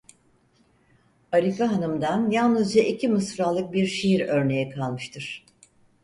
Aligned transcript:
Arife 1.31 1.63
Hanımdan 1.63 2.29
yalnızca 2.31 2.81
iki 2.83 3.07
mısralık 3.07 3.73
bir 3.73 3.85
şiir 3.85 4.19
örneği 4.27 4.69
kalmıştır. 4.69 5.45